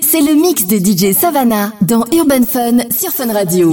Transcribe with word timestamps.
C'est 0.00 0.20
le 0.20 0.34
mix 0.34 0.66
de 0.66 0.76
DJ 0.78 1.12
Savannah 1.16 1.72
dans 1.80 2.04
Urban 2.12 2.44
Fun 2.44 2.78
sur 2.90 3.10
Fun 3.10 3.32
Radio. 3.32 3.72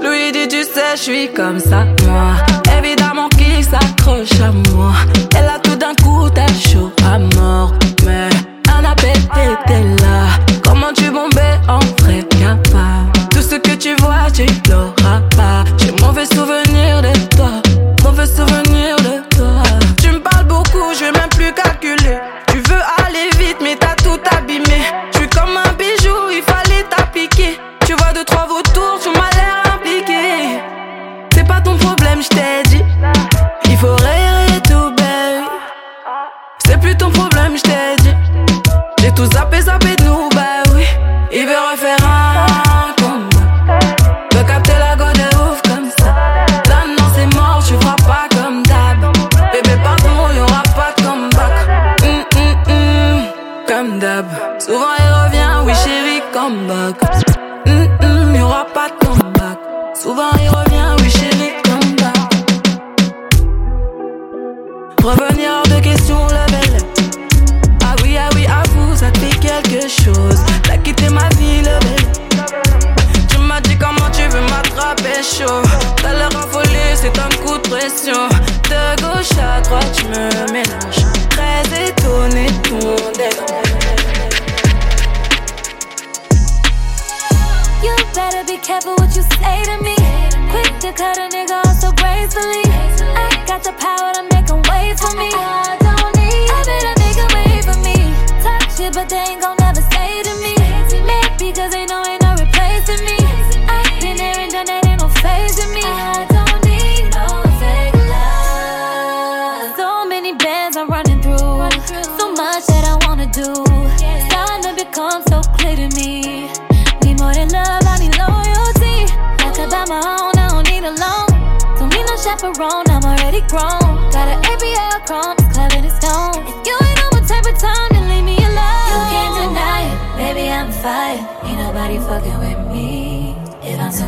Louis 0.00 0.32
dit 0.32 0.48
tu 0.48 0.62
sais 0.62 0.96
je 0.96 1.02
suis 1.02 1.32
comme 1.32 1.58
ça 1.58 1.84
moi. 2.06 2.34
Évidemment 2.78 3.28
qu'il 3.30 3.64
s'accroche 3.64 4.40
à 4.40 4.52
moi. 4.70 4.92
Elle 5.36 5.46
a 5.46 5.58
tout 5.58 5.76
d'un 5.76 5.94
coup 6.02 6.28
t'es 6.30 6.46
chaud 6.70 6.90
à 7.04 7.18
mort. 7.18 7.72
Mais 8.04 8.28
un 8.72 8.84
appel 8.84 9.16
t'étais 9.34 10.02
là 10.02 10.28
tu 14.34 14.42
vois 14.66 15.03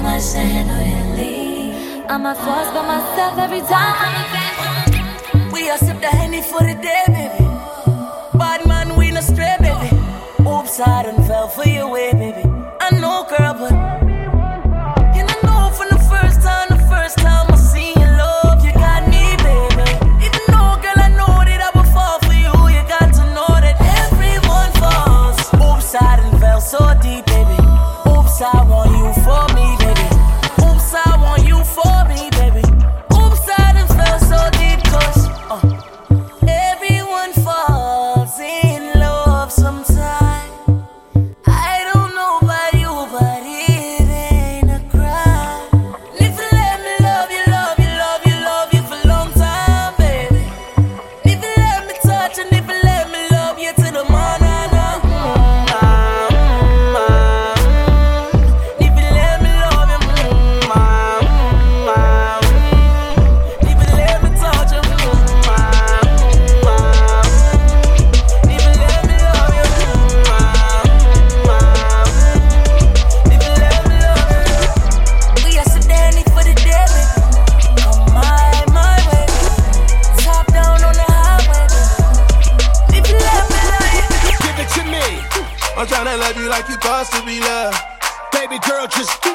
I'm 0.06 0.21
too 0.21 0.39
much 0.39 0.94
to 0.94 1.21
leave. 1.21 2.05
I'm 2.09 2.27
a 2.27 2.34
force 2.34 2.71
by 2.71 2.87
myself 2.87 3.39
every 3.39 3.61
time. 3.62 5.53
We 5.53 5.69
are 5.69 5.78
sip 5.78 6.00
the 6.00 6.06
henny 6.06 6.43
for 6.43 6.61
the 6.61 6.75
day, 6.75 7.05
baby. 7.09 7.44
Bad 8.39 8.67
man, 8.69 8.97
we 8.97 9.11
no 9.11 9.21
stray, 9.21 9.56
baby. 9.59 9.97
Oops, 10.49 10.81
I 10.81 11.03
done 11.03 11.27
fell 11.27 11.49
for 11.49 11.69
your 11.69 11.91
way, 11.91 12.12
baby. 12.12 12.49
I 12.81 12.91
know, 13.00 13.27
girl, 13.28 13.55
but. 13.55 14.06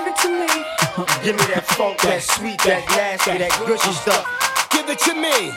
Give 0.02 0.14
it 0.14 0.18
to 0.22 0.30
me. 0.30 0.50
Give 1.24 1.36
me 1.38 1.46
that 1.54 1.66
funk, 1.78 2.02
that 2.02 2.22
sweet, 2.22 2.58
that 2.66 2.82
nasty, 2.90 3.38
that 3.38 3.54
gushy 3.66 3.94
stuff. 3.94 4.26
Give 4.74 4.88
it 4.90 5.00
to 5.06 5.14
me. 5.14 5.54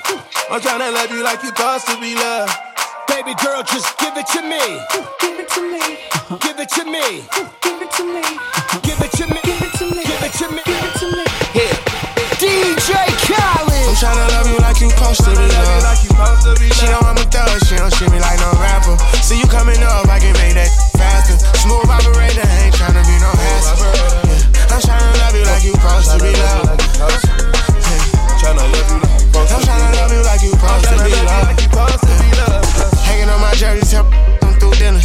I'm 0.53 0.61
tryna 0.61 0.93
love 0.93 1.11
you 1.11 1.25
like 1.25 1.43
you 1.43 1.51
thought 1.53 1.81
to 1.89 1.97
be 2.01 2.13
loved. 2.15 2.53
Baby 3.09 3.33
girl, 3.41 3.63
just 3.65 3.97
give 3.97 4.13
it 4.17 4.27
to 4.37 4.41
me. 4.45 4.61
Give 5.21 5.39
it 5.41 5.49
to 5.49 5.63
me. 5.65 5.81
Give 6.45 6.59
it 6.61 6.69
to 6.77 6.85
me. 6.85 7.25
Give 7.65 7.81
it 7.81 7.91
to 7.97 8.05
me. 8.05 8.25
Give 8.85 9.01
it 9.01 9.13
to 9.17 9.25
me. 9.25 9.41
Give 9.41 9.61
it 9.65 9.73
to 9.81 9.87
me. 9.89 10.01
Give 10.05 10.23
it 10.25 10.33
to 10.37 10.47
me. 10.53 10.61
Give 10.65 10.85
it 10.85 10.95
to 11.01 11.07
me. 11.09 11.25
Yeah. 11.57 12.05
DJ 12.37 12.91
Khaled. 13.25 13.73
I'm 13.73 13.97
tryna 13.97 14.29
love 14.37 14.49
you 14.51 14.59
like 14.61 14.81
you 14.81 14.91
supposed 14.91 15.25
to 15.25 15.31
be 15.33 15.47
loved. 15.57 15.75
She 16.75 16.87
know 16.91 17.01
I'm 17.01 17.17
a 17.17 17.25
thug, 17.33 17.49
she 17.65 17.77
don't 17.77 17.93
shit 17.95 18.11
me 18.11 18.21
like 18.21 18.39
no 18.41 18.53
rapper. 18.61 18.99
See 19.23 19.39
you 19.39 19.47
coming 19.47 19.81
up, 19.81 20.09
I 20.09 20.19
can 20.19 20.35
make 20.37 20.54
supposed 26.05 26.21
to 26.21 26.25
be 26.25 26.37
loved. 26.37 26.81
Tryna 28.41 28.61
love 28.61 30.13
you 30.13 30.21
like 30.21 30.43
you 30.45 30.53
I'm 30.53 30.81
tryna 30.85 31.09
love 31.09 31.17
you 31.17 31.25
like 31.25 31.57
you 31.57 31.65
supposed 31.65 32.05
to 32.05 32.15
be 32.21 32.29
loved. 32.37 32.95
Hanging 33.09 33.31
on 33.33 33.41
my 33.41 33.55
jersey, 33.57 33.89
tell 33.89 34.05
through 34.61 34.77
dinner. 34.77 35.01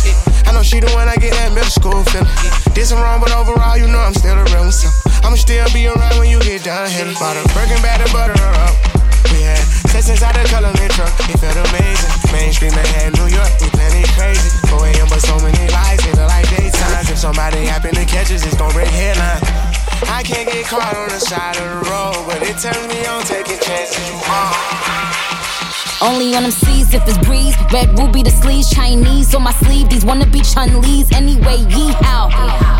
I 0.45 0.51
know 0.51 0.63
she 0.63 0.79
the 0.79 0.91
one 0.91 1.07
I 1.07 1.15
get 1.15 1.31
that 1.39 1.55
middle 1.55 1.71
school 1.71 2.03
feeling. 2.11 2.27
Did 2.75 2.85
some 2.85 2.99
wrong, 2.99 3.23
but 3.23 3.31
overall, 3.31 3.77
you 3.77 3.87
know 3.87 3.99
I'm 3.99 4.13
still 4.13 4.35
a 4.35 4.43
real. 4.51 4.71
So 4.71 4.91
I'ma 5.23 5.35
still 5.39 5.67
be 5.71 5.87
around 5.87 6.19
when 6.19 6.29
you 6.29 6.39
get 6.43 6.63
done 6.67 6.89
here. 6.91 7.07
Bought 7.15 7.39
a 7.39 7.47
Birkin 7.55 7.79
bag 7.79 8.03
to 8.03 8.11
butter 8.11 8.35
her 8.35 8.53
up. 8.67 8.75
We 9.31 9.45
had 9.45 9.61
sex 9.87 10.09
inside 10.09 10.35
the 10.35 10.43
color 10.51 10.73
truck. 10.99 11.13
It 11.31 11.39
felt 11.39 11.55
amazing. 11.55 12.11
Mainstream, 12.35 12.75
had 12.75 13.15
New 13.15 13.31
York. 13.31 13.51
We 13.63 13.71
plenty 13.71 14.03
crazy. 14.19 14.51
4 14.67 14.83
a.m., 14.83 15.07
but 15.07 15.21
so 15.23 15.39
many 15.39 15.63
lies. 15.71 16.03
It 16.03 16.19
look 16.19 16.27
like 16.27 16.49
daytime. 16.51 17.07
If 17.07 17.17
somebody 17.17 17.63
happen 17.65 17.95
to 17.95 18.05
catch 18.05 18.31
us, 18.31 18.43
it's 18.43 18.55
gon' 18.55 18.71
break 18.73 18.89
headlines. 18.89 19.48
Can't 20.29 20.47
get 20.47 20.65
caught 20.67 20.95
on 20.95 21.09
the 21.09 21.19
side 21.19 21.57
of 21.57 21.63
the 21.63 21.89
road, 21.89 22.27
but 22.27 22.39
it 22.43 22.55
turns 22.61 22.87
me 22.87 23.03
on 23.07 23.23
taking 23.23 23.57
chances. 23.57 23.97
You 24.07 24.15
are. 24.29 24.53
Only 26.03 26.35
on 26.35 26.43
them 26.43 26.51
seas 26.51 26.93
if 26.93 27.01
it's 27.07 27.17
breeze. 27.25 27.55
Red 27.73 27.97
ruby 27.97 28.21
the 28.21 28.29
sleeves, 28.29 28.69
Chinese 28.69 29.33
on 29.33 29.41
my 29.41 29.53
sleeve. 29.53 29.89
These 29.89 30.05
wanna 30.05 30.27
be 30.27 30.41
Chun-Li's 30.41 31.11
anyway. 31.13 31.57
Yee 31.71 31.93
how. 32.03 32.78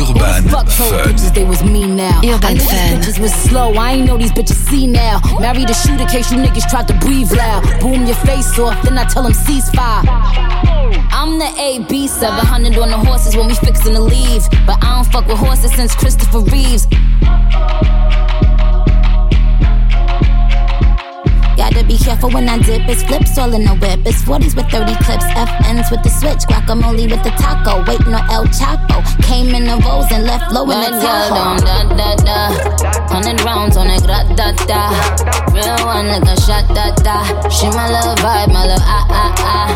Urban 0.00 0.48
Fuck 0.48 0.66
told 0.70 0.90
Fun. 0.94 1.08
bitches 1.08 1.34
they 1.34 1.44
was 1.44 1.62
me 1.62 1.86
now. 1.86 2.20
Urban 2.24 2.44
I 2.44 2.52
knew 2.54 2.60
Fun. 2.60 2.74
these 2.74 3.06
bitches 3.06 3.18
was 3.20 3.32
slow. 3.32 3.74
I 3.74 3.92
ain't 3.92 4.06
know 4.06 4.16
these 4.16 4.32
bitches 4.32 4.60
see 4.68 4.86
now. 4.86 5.20
Married 5.40 5.70
a 5.70 5.74
shooter 5.74 6.06
case 6.06 6.30
you 6.32 6.38
niggas 6.38 6.68
tried 6.68 6.88
to 6.88 6.94
breathe 6.94 7.32
loud. 7.32 7.62
Boom 7.80 8.06
your 8.06 8.16
face 8.26 8.58
off, 8.58 8.82
then 8.82 8.98
I 8.98 9.04
tell 9.04 9.22
them 9.22 9.32
ceasefire. 9.32 10.04
I'm 11.12 11.38
the 11.38 11.50
AB 11.58 12.06
700 12.08 12.76
on 12.78 12.90
the 12.90 12.98
horses 12.98 13.36
when 13.36 13.46
we 13.46 13.54
fixin' 13.54 13.94
to 13.94 14.00
leave. 14.00 14.42
But 14.66 14.82
I 14.82 14.96
don't 14.96 15.12
fuck 15.12 15.26
with 15.26 15.38
horses 15.38 15.72
since 15.74 15.94
Christopher 15.94 16.40
Reeves. 16.40 16.86
Gotta 21.84 21.98
be 21.98 22.04
careful 22.04 22.30
when 22.30 22.48
I 22.48 22.56
dip. 22.58 22.88
It's 22.88 23.02
flips 23.02 23.36
all 23.36 23.52
in 23.52 23.64
the 23.64 23.74
whip. 23.76 24.00
It's 24.06 24.22
40s 24.24 24.56
with 24.56 24.70
30 24.72 24.96
clips. 25.04 25.24
FNs 25.36 25.90
with 25.90 26.02
the 26.02 26.08
switch. 26.08 26.48
Guacamole 26.48 27.10
with 27.10 27.22
the 27.22 27.30
taco. 27.36 27.84
Waiting 27.84 28.14
on 28.14 28.24
El 28.30 28.46
Chapo. 28.48 29.04
Came 29.24 29.54
in 29.54 29.64
the 29.64 29.76
rolls 29.84 30.08
and 30.10 30.24
left 30.24 30.50
low 30.52 30.64
in 30.64 30.80
the 30.80 30.90
Tahoe. 30.96 31.60
da 31.60 31.84
da 31.92 32.16
da. 32.24 32.40
Hundred 33.12 33.40
rounds 33.44 33.76
on 33.76 33.88
it, 33.88 34.00
gra 34.00 34.24
da 34.32 34.52
da. 34.64 34.80
Real 35.52 35.76
one 35.84 36.08
like 36.08 36.24
a 36.24 36.36
shot 36.40 36.64
da 36.72 36.88
da. 37.04 37.20
She 37.52 37.68
my 37.68 37.88
love 37.92 38.16
vibe, 38.18 38.48
my 38.48 38.64
love 38.64 38.80
ah 38.80 39.04
ah 39.10 39.34
ah. 39.44 39.68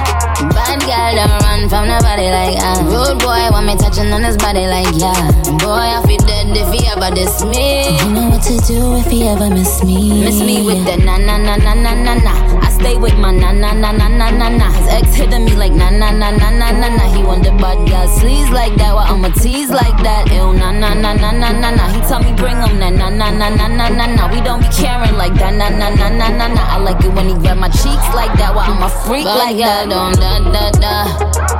Bad 0.54 0.80
girl 0.88 1.12
don't 1.12 1.36
run 1.44 1.68
from 1.68 1.88
nobody 1.92 2.32
like 2.32 2.56
ah. 2.64 2.80
Rude 2.88 3.20
boy 3.20 3.52
want 3.52 3.66
me 3.66 3.76
touching 3.76 4.08
on 4.12 4.24
his 4.24 4.36
body 4.36 4.64
like 4.64 4.88
yeah. 4.96 5.28
Boy 5.60 5.92
I 5.92 6.00
feel 6.08 6.24
dead 6.24 6.56
if 6.56 6.72
he 6.72 6.88
ever 6.88 7.12
diss 7.14 7.44
me. 7.44 8.00
You 8.00 8.08
know 8.16 8.37
what 8.38 8.46
to 8.46 8.66
do 8.66 8.96
if 8.96 9.06
he 9.10 9.26
ever 9.26 9.50
miss 9.50 9.82
me. 9.84 10.22
Miss 10.24 10.40
me 10.40 10.64
with 10.64 10.84
the 10.84 10.96
na 11.04 11.16
na 11.18 11.36
na 11.38 11.56
na 11.56 11.74
na 11.74 11.94
na 11.94 12.14
na. 12.14 12.34
I 12.60 12.70
stay 12.70 12.96
with 12.96 13.16
my 13.18 13.32
na 13.32 13.52
na 13.52 13.72
na 13.72 13.90
na 13.92 14.08
na 14.08 14.30
na 14.30 14.48
na. 14.48 14.70
His 14.72 14.88
ex 14.88 15.14
hitting 15.14 15.44
me 15.44 15.54
like 15.56 15.72
na 15.72 15.90
na 15.90 16.10
na 16.10 16.30
na 16.30 16.50
na 16.50 16.70
na 16.70 16.88
na. 16.88 17.04
He 17.14 17.22
the 17.42 17.50
bad 17.58 17.78
girl 17.88 18.06
sleaze 18.06 18.50
like 18.50 18.74
that. 18.76 18.94
Why 18.94 19.06
I'ma 19.08 19.28
tease 19.30 19.70
like 19.70 19.96
that? 20.02 20.30
Ew 20.30 20.52
na 20.52 20.70
na 20.72 20.94
na 20.94 21.12
na 21.14 21.30
na 21.32 21.50
na 21.52 21.70
na. 21.70 21.84
He 21.92 22.00
tell 22.08 22.20
me 22.20 22.32
bring 22.34 22.56
him 22.56 22.78
that 22.78 22.94
na 22.94 23.08
na 23.10 23.30
na 23.30 23.48
na 23.48 23.66
na 23.66 23.88
na 23.88 24.06
na. 24.06 24.22
We 24.32 24.40
don't 24.40 24.60
be 24.60 24.68
caring 24.70 25.16
like 25.16 25.34
that 25.34 25.54
na 25.54 25.68
na 25.70 25.88
na 25.90 26.08
na 26.08 26.28
na 26.28 26.46
na. 26.48 26.62
I 26.74 26.78
like 26.78 27.02
it 27.04 27.12
when 27.14 27.28
he 27.28 27.34
grab 27.34 27.58
my 27.58 27.68
cheeks 27.68 28.08
like 28.14 28.32
that. 28.38 28.54
Why 28.54 28.66
I'm 28.66 28.82
a 28.82 28.88
freak 29.06 29.26
like 29.26 29.56
that? 29.58 29.88
Don't 29.90 30.14
da 30.14 30.38
da 30.52 30.70
da. 30.82 30.94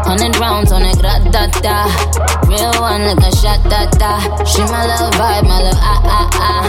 Hundred 0.06 0.36
rounds 0.38 0.72
on 0.72 0.82
it, 0.82 0.98
gra 0.98 1.19
da 1.32 1.46
da. 1.60 1.90
Real 2.46 2.72
one 2.80 3.02
like 3.04 3.25
a 3.26 3.30
shot 3.36 3.60
da 3.69 3.90
da. 3.98 4.20
She 4.44 4.62
my 4.70 4.86
love 4.86 5.12
vibe, 5.14 5.44
my 5.44 5.62
love 5.62 5.80
ah 5.82 6.00
ah 6.04 6.30
ah. 6.34 6.68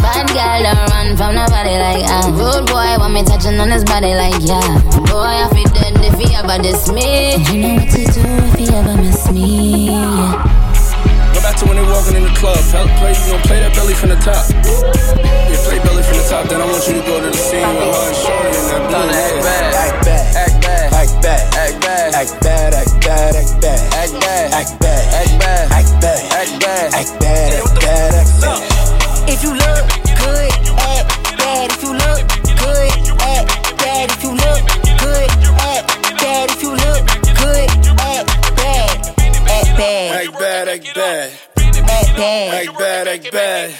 Bad 0.00 0.26
girl 0.32 0.60
don't 0.64 0.88
run 0.90 1.08
from 1.16 1.34
nobody 1.36 1.74
like 1.76 2.04
ah. 2.08 2.28
Rude 2.32 2.66
boy 2.66 2.96
want 2.98 3.12
me 3.14 3.22
touching 3.24 3.58
on 3.60 3.70
his 3.70 3.84
body 3.84 4.14
like 4.14 4.36
yeah. 4.40 4.60
Boy 5.08 5.44
I 5.44 5.48
feel 5.52 5.68
dead 5.76 5.94
if 6.00 6.16
he 6.18 6.34
ever 6.34 6.58
diss 6.62 6.90
me. 6.92 7.36
You 7.52 7.60
know 7.60 7.74
what 7.76 7.90
to 7.92 8.02
do 8.12 8.24
if 8.24 8.54
he 8.58 8.66
ever 8.74 8.96
miss 8.96 9.30
me. 9.30 9.90
Yeah. 9.92 10.40
Go 11.34 11.40
back 11.42 11.56
to 11.60 11.64
when 11.66 11.76
they 11.76 11.86
walking 11.86 12.16
in 12.16 12.24
the 12.24 12.34
club. 12.38 12.56
Play, 12.72 12.86
play, 12.98 13.12
you 13.12 13.32
know, 13.32 13.40
play 13.44 13.58
that 13.60 13.72
belly 13.74 13.94
from 13.94 14.10
the 14.10 14.18
top. 14.24 14.44
Yeah, 14.48 15.60
play 15.68 15.78
belly 15.84 16.02
from 16.02 16.16
the 16.18 16.26
top. 16.30 16.48
Then 16.48 16.60
I 16.60 16.66
want 16.66 16.82
you 16.88 16.94
to 16.94 17.04
go 17.04 17.20
to 17.20 17.28
the 17.28 17.36
scene 17.36 17.66
with 17.68 17.84
her 17.84 18.08
and 18.08 18.16
Shorty 18.16 18.56
and 18.56 18.68
that 18.70 18.82
blue. 18.88 19.04
Act 19.04 19.34
Yeah. 19.34 19.42
bad. 19.44 19.74
Act 19.74 20.00
bad. 20.04 20.36
Act 20.38 21.12
bad. 21.22 21.40
Act 21.54 21.80
bad. 21.84 22.14
Act 22.14 22.32
bad. 22.40 22.72
Act 22.74 23.00
bad. 23.04 23.34
Act 23.34 23.60
bad. 23.60 23.80
Act 23.92 24.14
bad. 24.20 24.48
Act 24.54 24.72
bad. 24.80 25.04
Act 25.12 25.40
bad. 25.40 25.64
Act 25.72 26.00
bad. 26.00 26.22
Act 26.32 26.60
bad. 26.60 26.94
Act 26.94 27.20
bad. 27.20 27.54
Act 27.54 27.80
bad. 27.80 28.14
Act 28.14 28.40
bad. 28.40 28.73
If 29.26 29.42
you 29.42 29.52
look 29.56 29.88
good 30.20 30.52
at 30.84 31.08
that, 31.40 31.72
if 31.72 31.82
you 31.82 31.92
look 31.96 32.20
good 32.60 32.92
at 33.24 33.48
that, 33.80 34.12
if 34.12 34.22
you 34.22 34.32
look 34.36 34.62
good 35.00 35.30
at 35.64 35.84
that, 36.20 36.50
if 36.52 36.62
you 36.62 36.72
look 36.76 37.02
good 37.32 37.70
at 38.00 38.26
that, 38.60 39.00
at 39.48 39.76
bad, 39.76 40.28
at 40.28 40.32
bad, 40.34 40.68
at 40.68 40.94
bad, 40.94 42.68
at 42.68 42.78
bad, 42.78 43.08
at 43.08 43.32
bad. 43.32 43.74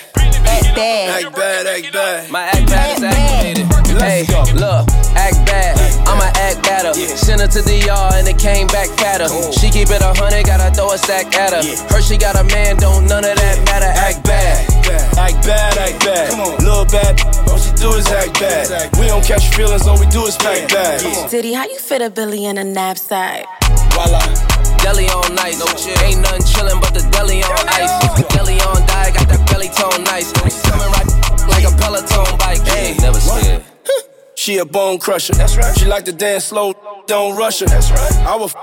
Act 0.46 0.74
bad, 0.76 1.24
act 1.24 1.36
bad, 1.36 1.66
act 1.66 1.92
bad. 1.92 2.30
My 2.30 2.42
act 2.44 2.66
bad 2.66 2.96
is 2.96 3.04
activated. 3.04 3.66
Hey, 4.00 4.24
look, 4.54 4.88
act 5.14 5.44
bad. 5.46 5.76
I'ma 6.08 6.30
act 6.36 6.62
better. 6.62 6.94
Sent 6.94 7.40
her 7.40 7.48
to 7.48 7.62
the 7.62 7.84
yard 7.84 8.14
and 8.14 8.28
it 8.28 8.38
came 8.38 8.66
back 8.68 8.88
fatter. 8.98 9.28
She 9.52 9.70
keep 9.70 9.90
it 9.90 10.02
a 10.02 10.12
hundred, 10.14 10.46
gotta 10.46 10.74
throw 10.74 10.92
a 10.92 10.98
sack 10.98 11.34
at 11.36 11.52
her. 11.52 11.62
Her 11.94 12.02
she 12.02 12.16
got 12.16 12.36
a 12.36 12.44
man, 12.44 12.76
don't 12.76 13.06
none 13.06 13.24
of 13.24 13.36
that 13.36 13.64
matter. 13.66 13.86
Act 13.86 14.24
bad. 14.24 14.73
Act 15.18 15.46
bad, 15.46 15.78
act 15.78 16.04
bad. 16.04 16.30
Come 16.30 16.40
on. 16.40 16.58
Little 16.64 16.84
bad, 16.86 17.20
all 17.48 17.58
she 17.58 17.72
do 17.76 17.90
is 17.94 18.06
act 18.08 18.34
bad. 18.40 18.96
We 18.98 19.06
don't 19.06 19.24
catch 19.24 19.54
feelings, 19.54 19.86
all 19.86 19.98
we 19.98 20.06
do 20.06 20.26
is 20.26 20.36
pack 20.36 20.68
bags. 20.68 21.02
Diddy, 21.30 21.52
how 21.52 21.64
you 21.64 21.78
fit 21.78 22.02
a 22.02 22.10
Billy 22.10 22.44
in 22.46 22.58
a 22.58 22.64
knapsack? 22.64 23.46
Voila. 23.92 24.20
Deli 24.82 25.06
on 25.08 25.34
nice. 25.34 25.60
Ain't 26.02 26.20
nothing 26.20 26.42
chillin' 26.42 26.80
but 26.80 26.92
the 26.92 27.00
deli 27.10 27.42
on 27.42 27.68
ice. 27.68 27.92
Deli 28.34 28.60
on 28.60 28.86
diet, 28.86 29.14
got 29.14 29.28
that 29.28 29.40
belly 29.48 29.68
tone 29.68 30.04
nice. 30.04 30.30
Coming 30.68 30.90
right 30.92 31.08
like 31.48 31.64
a 31.64 31.72
Peloton 31.80 32.36
bike. 32.38 32.60
Hey, 32.68 32.94
never 33.00 33.18
scared. 33.20 33.64
She 34.36 34.58
a 34.58 34.64
bone 34.66 34.98
crusher. 34.98 35.32
That's 35.32 35.56
right. 35.56 35.74
She 35.78 35.86
like 35.86 36.04
to 36.04 36.12
dance 36.12 36.44
slow, 36.46 36.74
don't 37.06 37.34
rush 37.36 37.60
her. 37.60 37.66
That's 37.66 37.90
right. 37.90 38.12
I 38.26 38.36
will, 38.36 38.46
f- 38.52 38.56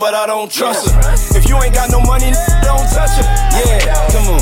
but 0.00 0.12
I 0.14 0.26
don't 0.26 0.50
trust 0.50 0.90
her. 0.90 1.38
If 1.38 1.46
you 1.48 1.54
ain't 1.62 1.72
got 1.74 1.88
no 1.90 2.00
money, 2.00 2.32
don't 2.66 2.88
touch 2.90 3.14
her. 3.14 3.26
Yeah, 3.62 4.10
come 4.10 4.26
on. 4.26 4.40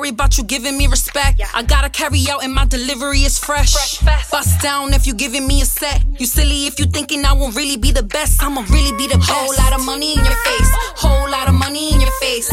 worry 0.00 0.08
about 0.08 0.38
you 0.38 0.44
giving 0.44 0.78
me 0.78 0.86
respect. 0.86 1.38
Yeah. 1.38 1.46
I 1.54 1.62
gotta 1.62 1.90
carry 1.90 2.24
out 2.30 2.42
and 2.42 2.52
my 2.54 2.64
delivery 2.64 3.20
is 3.20 3.38
fresh. 3.38 3.98
fresh 3.98 4.30
Bust 4.30 4.62
down 4.62 4.94
if 4.94 5.06
you 5.06 5.12
giving 5.12 5.46
me 5.46 5.60
a 5.60 5.64
set. 5.66 6.02
You 6.18 6.24
silly 6.24 6.66
if 6.66 6.78
you 6.80 6.86
thinking 6.86 7.24
I 7.26 7.34
won't 7.34 7.54
really 7.54 7.76
be 7.76 7.92
the 7.92 8.02
best. 8.02 8.42
I'ma 8.42 8.62
really 8.70 8.96
be 8.96 9.06
the 9.06 9.18
best. 9.18 9.30
Whole 9.30 9.54
lot 9.62 9.72
of 9.74 9.84
money 9.84 10.14
in 10.16 10.24
your 10.24 10.40
face. 10.48 10.70
Whole 10.96 11.30
lot 11.30 11.48
of 11.48 11.54
money 11.54 11.92
in 11.92 12.00
your 12.00 12.12
face. 12.22 12.48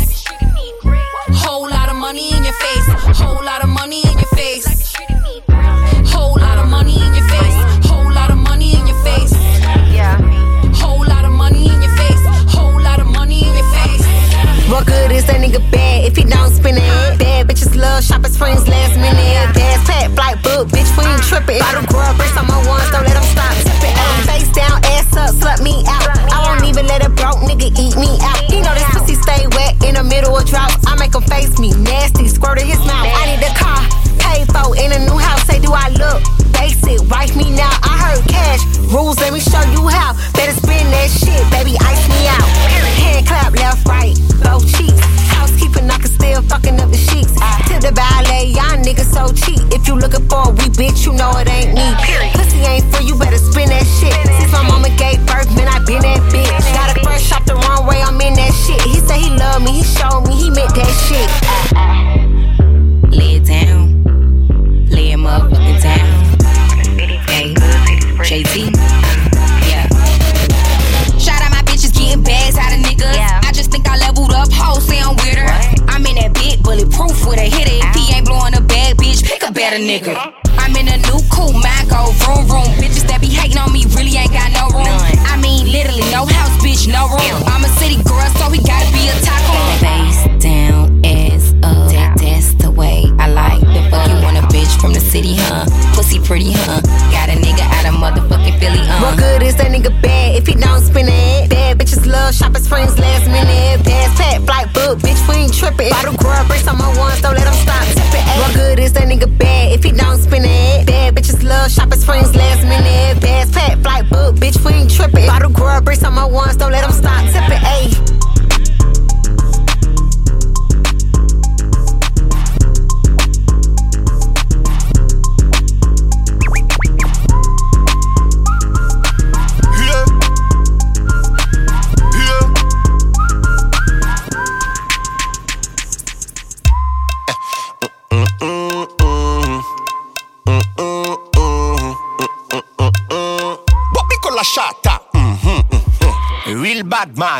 Whole 1.43 1.69
lot 1.69 1.89
of 1.89 1.95
money 1.95 2.33
in 2.35 2.43
your 2.43 2.53
face. 2.59 2.85
Whole 3.15 3.43
lot 3.43 3.63
of 3.63 3.69
money 3.69 4.01
in 4.03 4.17
your 4.19 4.31
face. 4.35 4.97
Whole 6.11 6.35
lot 6.35 6.57
of 6.57 6.67
money 6.67 6.95
in 6.99 7.13
your 7.15 7.27
face. 7.29 7.87
Whole 7.87 8.11
lot 8.11 8.29
of 8.29 8.37
money 8.37 8.75
in 8.75 8.87
your 8.87 9.03
face. 9.05 9.31
Yeah. 9.95 10.19
Whole 10.81 11.05
lot 11.07 11.23
of 11.23 11.31
money 11.31 11.69
in 11.69 11.81
your 11.81 11.95
face. 11.95 12.23
Whole 12.53 12.81
lot 12.81 12.99
of 12.99 13.07
money 13.07 13.39
in 13.47 13.53
your 13.55 13.69
face. 13.71 14.03
What 14.69 14.85
good 14.85 15.11
is 15.11 15.25
that 15.27 15.39
nigga 15.39 15.63
bad 15.71 16.03
if 16.03 16.17
he 16.17 16.25
not? 16.25 16.36
Love 17.77 18.03
shopping 18.03 18.31
springs 18.31 18.67
last 18.67 18.97
minute. 18.97 19.53
Gas 19.53 19.79
pack, 19.85 20.11
flight 20.11 20.41
book, 20.41 20.67
bitch, 20.69 20.89
we 20.97 21.05
ain't 21.05 21.23
tripping. 21.23 21.61
Bottle 21.61 21.85
grub, 21.87 22.17
bricks 22.17 22.35
on 22.35 22.47
my 22.49 22.57
ones, 22.65 22.89
don't 22.89 23.05
let 23.05 23.13
them 23.13 23.27
stop 23.29 23.53
tipping. 23.61 23.95
Face 24.25 24.49
down, 24.51 24.81
ass 24.97 25.07
up, 25.15 25.31
slut 25.37 25.61
me 25.61 25.85
out. 25.85 26.09
I 26.33 26.41
won't 26.49 26.65
even 26.65 26.85
let 26.87 27.05
a 27.05 27.09
broke 27.09 27.39
nigga 27.45 27.69
eat 27.77 27.95
me 27.95 28.17
out. 28.25 28.41
He 28.49 28.61
know 28.61 28.73
this 28.73 28.89
pussy 28.91 29.15
stay 29.15 29.45
wet 29.53 29.77
in 29.85 29.95
the 29.95 30.03
middle 30.03 30.35
of 30.35 30.45
drought. 30.45 30.73
I 30.89 30.97
make 30.97 31.13
him 31.13 31.23
face 31.23 31.57
me, 31.59 31.71
nasty, 31.77 32.27
squirt 32.27 32.59
in 32.59 32.67
his 32.67 32.81
mouth. 32.81 33.07
I 33.07 33.23
need 33.29 33.45
a 33.45 33.53
car, 33.53 33.79
pay 34.17 34.43
for 34.49 34.73
in 34.75 34.91
a 34.91 34.99
new 35.05 35.17
house. 35.17 35.45
Say, 35.45 35.59
do 35.61 35.71
I 35.71 35.93
look 35.93 36.19
basic? 36.57 37.05
Wife 37.09 37.35
me 37.37 37.53
now. 37.53 37.71
I 37.85 37.93
heard 38.09 38.23
cash 38.27 38.65
rules, 38.89 39.19
let 39.19 39.31
me 39.33 39.39
show 39.39 39.61
you 39.69 39.87
how. 39.87 40.17
Better 40.33 40.53
spend 40.53 40.89
that 40.93 41.09
shit, 41.13 41.43
baby, 41.53 41.77
ice 41.85 42.03
me 42.09 42.27
out. 42.27 42.36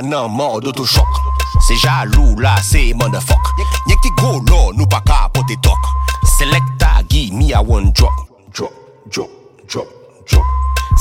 nan 0.08 0.32
mor 0.32 0.62
d'otochok 0.62 1.22
Se 1.68 1.76
jalou 1.76 2.40
la 2.40 2.56
se 2.64 2.94
mandafok 2.96 3.54
Nyek 3.88 4.02
ti 4.02 4.12
golo 4.20 4.72
nou 4.74 4.88
pa 4.90 5.02
ka 5.06 5.28
pote 5.34 5.58
tok 5.64 5.94
Selekta 6.38 7.02
gi 7.10 7.32
mi 7.32 7.52
a 7.54 7.62
one 7.62 7.92
drop. 7.94 8.14
Drop, 8.54 8.72
drop, 9.10 9.30
drop, 9.68 9.88
drop. 10.30 10.44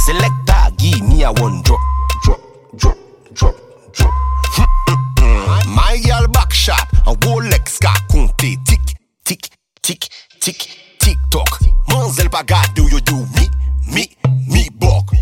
Selekta 0.07 0.71
gi 0.79 1.03
mi 1.03 1.23
a 1.23 1.31
one 1.31 1.61
drop. 1.63 1.81
Drop, 2.25 2.41
drop, 2.77 2.97
drop, 3.35 3.55
drop. 3.93 4.13
Hmm, 4.57 4.65
hmm, 4.87 5.03
hmm. 5.21 5.75
My 5.75 5.99
gal 6.05 6.27
back 6.29 6.53
shot 6.53 6.89
An 7.07 7.17
Rolex 7.21 7.79
ka 7.79 7.93
konte 8.09 8.57
Tik, 8.65 8.97
tik, 9.25 9.51
tik, 9.83 10.09
tik, 10.41 10.69
tik 11.01 11.19
tok 11.31 11.61
Manzel 11.89 12.31
pa 12.31 12.43
gade 12.43 12.81
ou 12.81 12.89
yo 12.89 13.01
do 13.01 13.21
mi, 13.37 13.49
mi, 13.93 14.09
mi 14.49 14.71
bok. 14.71 15.13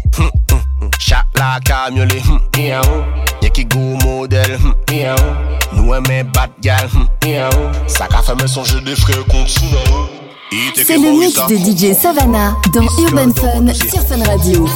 Chak 0.98 1.26
la 1.34 1.58
kamyon 1.60 2.06
le 2.06 2.20
hmm, 2.20 2.38
yeah, 2.56 2.82
oh. 2.86 3.13
C'est 10.74 10.98
le 10.98 11.18
mix 11.18 11.34
de 11.46 11.56
DJ 11.56 11.96
Savannah 11.96 12.56
dans 12.72 12.82
Urban 12.82 13.32
Fun 13.34 13.72
sur 13.72 14.00
Fun 14.02 14.22
Radio. 14.24 14.66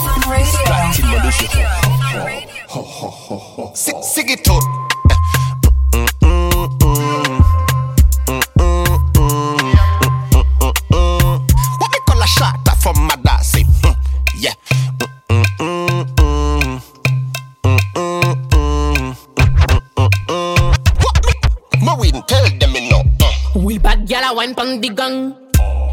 wine 24.39 24.55
pan 24.55 24.79
di 24.79 24.89
gang. 24.95 25.35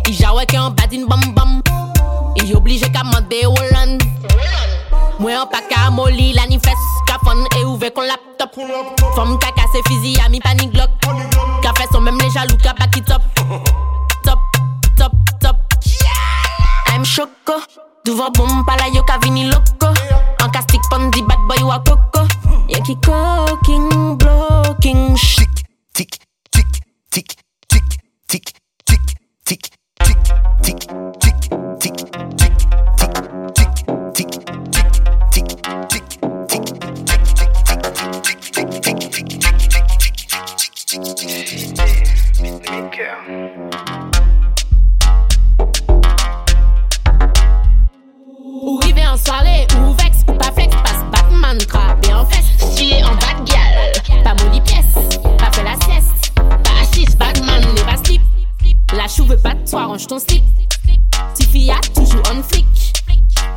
I 0.05 0.11
jawe 0.13 0.45
ke 0.45 0.53
an 0.53 0.69
badin 0.77 1.09
bam 1.09 1.33
bam. 1.33 1.51
I 2.37 2.53
oblije 2.53 2.93
ka 2.93 3.01
mande 3.01 3.41
wolan 3.49 3.97
Mwen 5.17 5.39
an 5.41 5.47
pa 5.49 5.61
ka 5.65 5.89
moli 5.89 6.35
la 6.37 6.45
ni 6.45 6.59
fes 6.59 6.83
Ka 7.07 7.17
fon 7.25 7.41
e 7.57 7.65
ouve 7.65 7.89
kon 7.89 8.05
laptop. 8.05 8.53
Fom 9.15 9.39
ka 9.41 9.49
kase 9.57 9.81
fizi 9.89 10.13
a 10.21 10.29
mi 10.29 10.39
panik 10.39 10.69
glok. 10.73 10.91
Ka 11.63 11.73
fes 11.73 11.89
son 11.91 12.05
mem 12.05 12.17
le 12.21 12.29
jalou 12.29 12.57
ka 12.61 12.77
baki 12.77 13.01
top. 13.01 13.23
Top, 14.21 14.39
top, 14.95 15.13
top. 15.41 15.57
I'm 16.93 17.03
choko 17.03 17.65
Douvan 18.05 18.29
bom 18.37 18.63
pala 18.67 18.93
yo 18.93 19.01
ka 19.09 19.17
vini 19.17 19.49
loko. 19.49 19.89
An 20.43 20.51
ka 20.53 20.61
stik 20.61 20.85
pan 20.91 21.09
di 21.09 21.25
bad 21.25 21.41
boy 21.49 21.65
wakoko 21.65 22.29
Yen 22.69 22.83
ki 22.83 22.95
koking, 23.01 24.17
blocking, 24.17 25.15
shik 25.17 25.54
tic, 29.45 29.69
tic, 30.03 30.17
tic, 30.63 30.79
tic, 31.19 31.35
tic, 31.79 31.95
tic, 32.35 32.55
tic, 32.57 32.65
tic, 33.53 33.69
tic, 34.13 34.31
tic. 35.29 35.45
Ou 48.63 48.79
rive 48.79 48.97
en 48.97 49.17
soirée, 49.17 49.67
ou 49.77 49.93
vex, 49.93 50.23
ou 50.27 50.33
pas 50.33 50.51
flex, 50.53 50.75
passe 50.83 51.03
Batman, 51.11 51.57
crabe 51.67 52.03
et 52.09 52.13
en 52.13 52.25
fesse. 52.25 52.75
Chier 52.75 53.03
en 53.03 53.13
bad 53.13 53.45
gal, 53.45 54.23
pas 54.23 54.33
molly 54.43 54.61
pièce, 54.61 54.95
pas 55.37 55.51
fait 55.51 55.63
la 55.63 55.75
sieste. 55.85 56.33
Pas 56.35 56.81
assise, 56.81 57.15
Batman. 57.15 57.74
La 59.05 59.09
chou 59.09 59.23
veut 59.23 59.37
pas 59.37 59.53
de 59.53 59.69
toi, 59.69 59.85
range 59.85 60.07
ton 60.07 60.17
slip. 60.17 60.43
Tifia, 61.35 61.75
toujours 61.93 62.23
on 62.33 62.41
flick. 62.41 62.65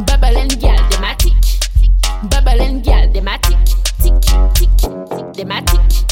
Bubble 0.00 0.36
and 0.36 0.60
gal, 0.60 0.76
dématique. 0.90 1.60
Bubble 2.24 2.60
and 2.60 2.82
gal, 2.82 3.10
dématique. 3.12 3.56
Tic, 4.02 4.12
tic, 4.52 4.68
tic, 4.76 5.32
dématique. 5.32 6.07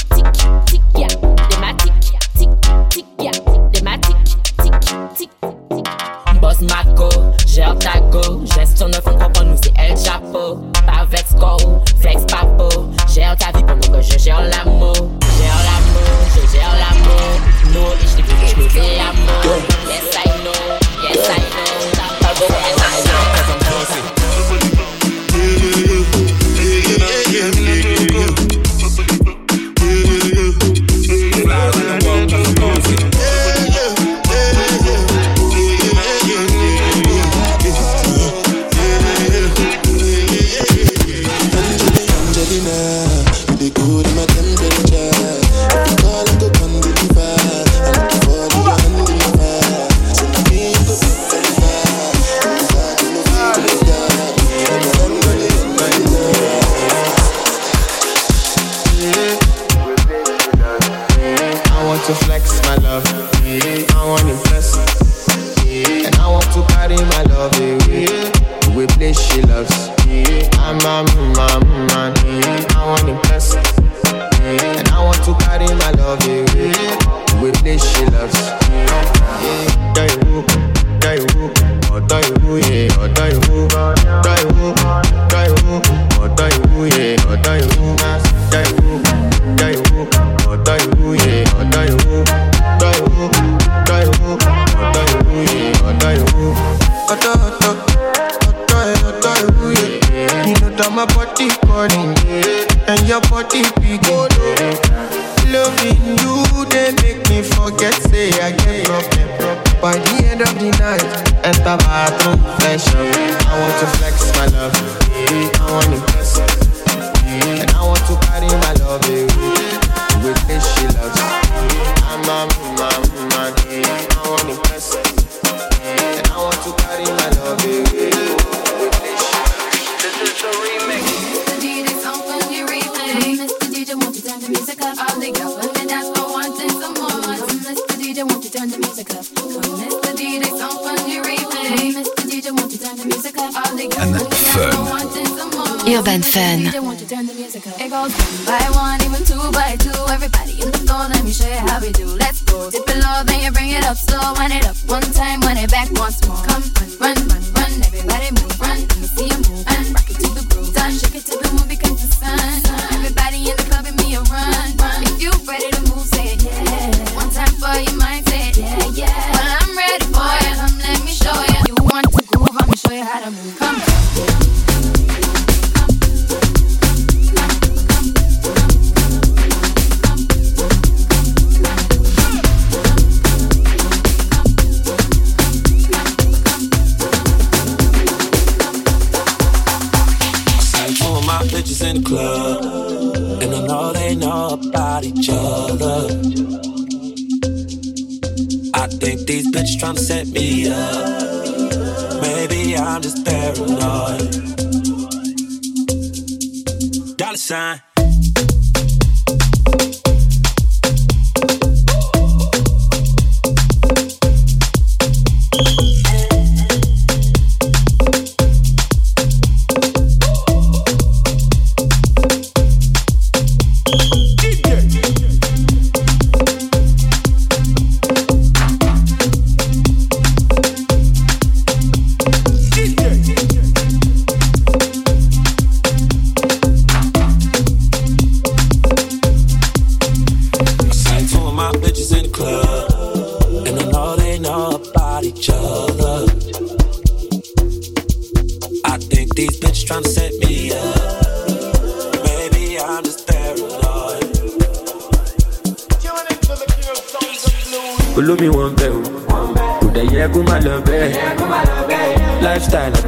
Sign. 207.46 207.85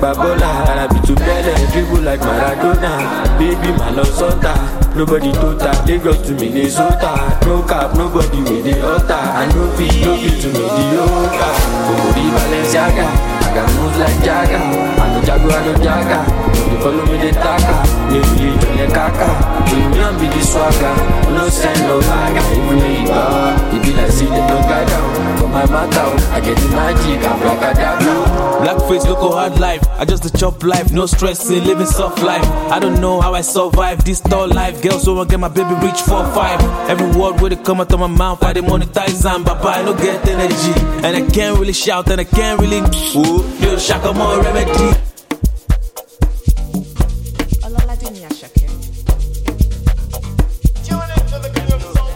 Lifestyle 0.00 0.12
àgbà 0.12 0.14
bọ́là 0.14 0.50
arabi 0.72 1.00
tó 1.06 1.14
bẹ́lẹ̀ 1.14 1.70
dribble 1.72 2.00
like 2.10 2.24
maradona. 2.26 2.90
Baby 3.38 3.68
má 3.78 3.86
lọ 3.96 4.04
sọ́tà 4.18 4.52
nobody 4.96 5.32
tó 5.32 5.48
ta 5.58 5.70
lagos 5.86 6.18
to 6.26 6.32
minnesota. 6.40 7.10
No 7.46 7.62
cap 7.68 7.94
nobody 7.98 8.38
wey 8.48 8.62
dey 8.62 8.80
hotter 8.80 9.24
i 9.42 9.46
no 9.54 9.62
fit 9.76 9.94
no 10.06 10.12
fit 10.20 10.34
to 10.42 10.48
mediocre. 10.48 11.50
Omori 11.90 12.24
balenciaga 12.34 13.06
i 13.46 13.54
got 13.54 13.68
moves 13.74 13.98
like 13.98 14.20
jaga. 14.26 14.58
I 15.02 15.06
no 15.12 15.20
jago 15.26 15.48
i 15.48 15.60
no 15.66 15.72
jaga. 15.84 16.18
Dey 16.54 16.78
follow 16.82 17.04
me 17.10 17.16
dey 17.22 17.32
taka. 17.32 17.74
Mi 18.10 18.18
ò 18.18 18.30
lè 18.38 18.48
jọlẹ 18.60 18.86
kaka 18.96 19.28
ènìyàn 19.72 20.12
be 20.20 20.26
the 20.34 20.42
swagger. 20.50 20.96
No 21.34 21.48
send 21.48 21.80
no 21.88 21.96
maga. 22.08 22.42
Even 22.56 22.78
though 22.80 22.94
you 22.96 23.04
gbọ́ 23.08 23.74
e 23.74 23.78
be 23.82 23.90
like 23.98 24.12
say 24.16 24.26
dem 24.26 24.46
no 24.50 24.56
am 24.58 25.36
for 25.37 25.37
my 25.58 25.66
matter 25.66 26.06
o 26.06 26.14
i 26.36 26.40
get 26.40 26.56
the 26.56 26.68
magic 26.68 27.20
abracadabra. 27.30 28.06
Oh. 28.06 28.60
Blackface, 28.62 29.04
look 29.08 29.18
local 29.20 29.32
hard 29.32 29.58
life. 29.58 29.82
I 30.00 30.04
just 30.04 30.24
a 30.24 30.30
chop 30.30 30.62
life, 30.62 30.92
no 30.92 31.06
stressing, 31.06 31.64
living 31.64 31.86
soft 31.86 32.22
life. 32.22 32.44
I 32.74 32.78
don't 32.78 33.00
know 33.00 33.20
how 33.20 33.34
I 33.34 33.40
survive 33.40 34.04
this 34.04 34.20
tall 34.20 34.48
life. 34.48 34.80
Girls 34.82 35.02
so 35.04 35.14
want 35.14 35.30
get 35.30 35.40
my 35.40 35.48
baby 35.48 35.74
reach 35.86 36.00
four 36.02 36.24
five. 36.38 36.60
Every 36.90 37.10
word 37.18 37.40
where 37.40 37.50
they 37.50 37.56
come 37.56 37.80
out 37.80 37.92
of 37.92 37.98
my 37.98 38.06
mouth, 38.06 38.42
I 38.44 38.52
dey 38.52 38.60
monetize 38.60 39.24
and 39.32 39.44
Papa, 39.44 39.68
I 39.68 39.82
no 39.82 39.94
get 39.94 40.28
energy, 40.28 40.74
and 41.04 41.12
I 41.16 41.22
can't 41.34 41.58
really 41.58 41.72
shout 41.72 42.08
and 42.10 42.20
I 42.20 42.24
can't 42.24 42.60
really. 42.60 42.80
Ooh, 43.18 43.42
yo, 43.60 43.78
shaka 43.78 44.12
more 44.12 44.40
remedy. 44.42 44.94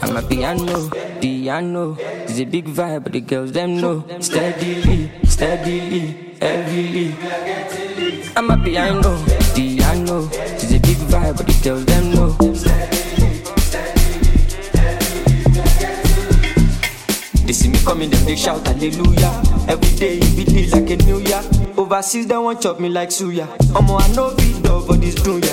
I'm 0.03 0.17
a 0.17 0.23
piano, 0.29 0.91
piano. 1.21 2.22
It's 2.33 2.41
a 2.41 2.47
big 2.47 2.65
vibe, 2.65 3.05
but 3.05 3.13
the 3.13 3.21
girls 3.21 3.53
them 3.53 3.79
know. 3.79 4.07
Steadily, 4.21 5.11
steadily, 5.25 6.33
heavily. 6.41 7.15
I'm 8.35 8.51
a 8.51 8.57
piano, 8.57 9.23
piano. 9.55 10.31
It's 10.33 10.73
a 10.73 10.81
big 10.81 10.97
vibe, 11.13 11.37
but 11.37 11.47
the 11.47 11.61
girls 11.63 11.85
them 11.85 12.11
know. 12.15 12.31
They 17.45 17.53
see 17.53 17.69
me 17.69 17.79
coming, 17.85 18.09
them 18.09 18.25
they 18.25 18.37
shout 18.37 18.67
hallelujah. 18.67 19.43
Every 19.69 19.95
day 19.99 20.17
it 20.23 20.47
be 20.55 20.71
like 20.71 20.89
a 20.89 20.97
new 21.05 21.19
year. 21.19 21.43
Overseas 21.77 22.27
they 22.29 22.39
want 22.39 22.63
chop 22.63 22.81
me 22.81 22.89
like 22.89 23.11
suya. 23.11 23.47
Omo 23.77 24.01
I 24.01 24.09
know 24.15 24.35
beat 24.37 24.65
up 24.71 24.87
for 24.87 24.97
this 24.97 25.17
dunya. 25.17 25.53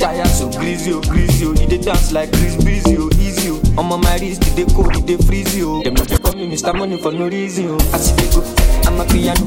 Tire 0.00 0.24
so 0.26 0.50
greasy, 0.58 0.92
oh 0.92 1.00
greasy, 1.02 1.46
oh. 1.46 1.52
He 1.54 1.66
dey 1.66 1.78
dance 1.78 2.10
like 2.10 2.32
Chris 2.32 2.56
Breezy, 2.56 2.96
oh 2.98 3.10
oh. 3.48 3.60
Omo 3.80 3.96
my 4.02 4.16
wrist, 4.18 4.42
they 4.42 4.64
dey 4.64 4.74
cold, 4.74 4.92
they 4.94 5.16
dey 5.16 5.24
freeze, 5.24 5.56
oh. 5.62 5.82
Them 5.82 5.94
no 5.94 6.04
dey 6.04 6.18
call 6.18 6.34
me 6.34 6.46
Mr. 6.50 6.74
Money 6.76 6.96
for 6.98 7.12
no 7.12 7.28
reason. 7.28 7.70
I 7.94 7.98
see 7.98 8.14
they 8.16 8.28
go, 8.34 8.42
I'm 8.86 9.00
a 9.00 9.04
piano. 9.06 9.44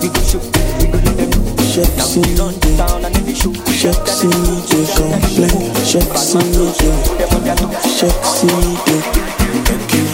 We 0.00 0.08
go 0.08 0.20
show, 0.22 0.38
we 0.78 0.86
go 0.90 0.98
let 1.04 1.16
them 1.16 1.30
know. 1.30 1.44
Now 1.78 2.08
we 2.10 2.34
run 2.34 2.54
down 2.76 3.04
and 3.04 3.14
then 3.14 3.24
they 3.24 3.34
show. 3.34 3.52
Sexy, 3.52 4.28
they 4.28 4.84
complain. 4.96 5.74
Sexy, 5.84 6.38
they. 6.38 6.72
Sexy, 7.98 8.48
they. 8.86 10.08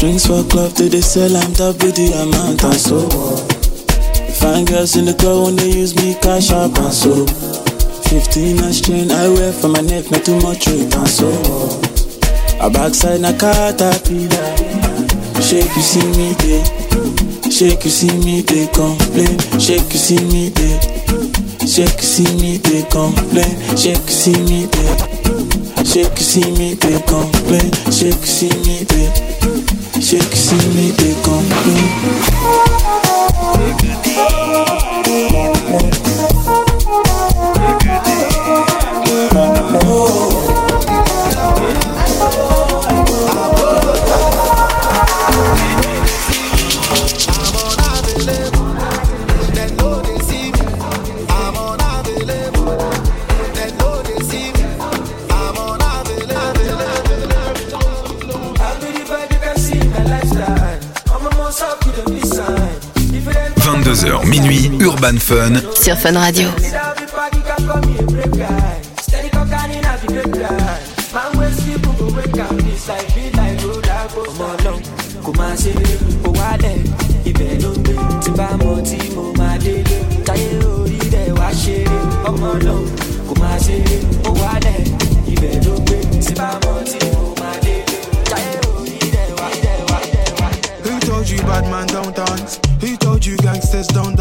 Drinks 0.00 0.24
for 0.24 0.42
club 0.48 0.72
till 0.72 0.88
they 0.88 1.02
sell 1.02 1.36
I'm 1.36 1.52
with 1.52 1.92
the 1.92 2.08
amount 2.24 2.64
and 2.64 2.80
so 2.80 3.04
Fine 4.40 4.64
girls 4.64 4.96
in 4.96 5.04
the 5.04 5.12
club 5.12 5.44
when 5.44 5.56
they 5.56 5.68
use 5.68 5.94
me 5.94 6.16
cash 6.24 6.50
up 6.50 6.72
and 6.72 6.88
so 6.88 7.28
15 8.08 8.64
inch 8.64 8.80
chain 8.80 9.12
I 9.12 9.28
wear 9.28 9.52
for 9.52 9.68
my 9.68 9.82
neck, 9.84 10.10
not 10.10 10.24
too 10.24 10.40
much 10.40 10.66
weight 10.72 10.88
and 10.88 11.04
so 11.06 11.28
A 12.64 12.72
backside 12.72 13.20
na 13.20 13.36
caterpillar 13.36 14.56
Shake 15.44 15.68
you 15.76 15.84
see 15.84 16.08
me 16.16 16.32
there 16.40 16.64
Shake 17.52 17.84
you 17.84 17.90
see 17.90 18.16
me, 18.24 18.40
they 18.40 18.68
complain. 18.68 19.36
Shake 19.60 19.92
you 19.92 19.98
see 20.00 20.24
me, 20.32 20.48
they. 20.48 20.80
Shake 21.66 22.00
you 22.00 22.08
see 22.08 22.30
me, 22.40 22.56
they 22.56 22.88
complain. 22.88 23.52
Shake 23.76 24.00
you 24.00 24.16
see 24.16 24.38
me, 24.48 24.64
they. 24.64 25.84
Shake 25.84 26.16
you 26.16 26.24
see 26.24 26.50
me, 26.56 26.72
they 26.74 26.96
complain. 27.04 27.68
Shake 27.92 28.16
you 28.16 28.32
see 28.32 28.54
me, 28.64 28.84
they. 28.84 29.29
Shake 30.00 30.34
see 30.34 30.56
me, 30.74 30.90
they 30.92 31.14
h 34.16 34.39
Sur 65.82 65.96
Fun 65.96 66.18
Radio. 66.18 66.89